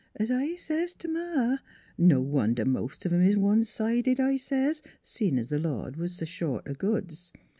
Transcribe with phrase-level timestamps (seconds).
[0.19, 1.61] Es I says t' Ma,' t
[1.99, 6.19] No wonder most of 'em is one sided,' I says, * seein' th' Lord was
[6.19, 7.31] s' short o' goods.'